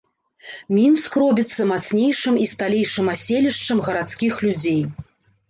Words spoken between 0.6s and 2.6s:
Мінск робіцца мацнейшым і